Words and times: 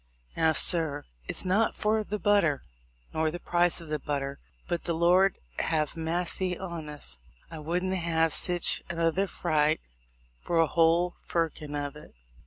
Now, 0.35 0.53
sir, 0.53 1.03
it's 1.27 1.45
not 1.45 1.75
for 1.75 2.03
the 2.03 2.17
butter, 2.17 2.63
nor 3.13 3.29
the 3.29 3.39
price 3.39 3.79
of 3.81 3.89
the 3.89 3.99
but 3.99 4.17
ter, 4.17 4.39
but, 4.67 4.85
the 4.85 4.95
Lord 4.95 5.37
have 5.59 5.95
massy 5.95 6.57
on 6.57 6.89
us, 6.89 7.19
I 7.51 7.59
wouldn't 7.59 7.93
have 7.93 8.33
sich 8.33 8.81
another 8.89 9.27
fright 9.27 9.79
for 10.41 10.57
a 10.59 10.65
whole 10.65 11.17
firkin 11.27 11.75
of 11.75 11.95
it. 11.95 12.15